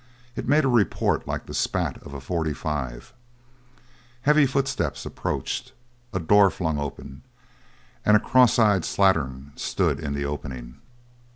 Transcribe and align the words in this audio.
It 0.35 0.47
made 0.47 0.65
a 0.65 0.67
report 0.67 1.27
like 1.27 1.45
the 1.45 1.53
spat 1.53 2.01
of 2.01 2.15
a 2.15 2.19
forty 2.19 2.53
five; 2.55 3.13
heavy 4.21 4.47
footsteps 4.47 5.05
approached, 5.05 5.73
a 6.11 6.19
door 6.19 6.49
flung 6.49 6.79
open, 6.79 7.21
and 8.03 8.17
a 8.17 8.19
cross 8.19 8.57
eyed 8.57 8.81
slattern 8.81 9.51
stood 9.59 9.99
in 9.99 10.15
the 10.15 10.25
opening. 10.25 10.81